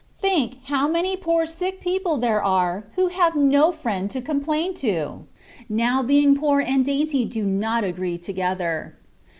Think, 0.19 0.63
how 0.65 0.87
many 0.87 1.15
poor 1.15 1.45
sick 1.45 1.79
people 1.79 2.17
there 2.17 2.43
are, 2.43 2.87
who 2.95 3.09
have 3.09 3.35
no 3.35 3.71
friend 3.71 4.09
to 4.09 4.19
complain 4.19 4.73
to: 4.81 5.27
now 5.69 6.01
being 6.01 6.35
poor 6.35 6.59
and 6.59 6.83
dainty 6.83 7.23
do 7.23 7.45
not 7.45 7.83
agree 7.83 8.17
together. 8.17 8.97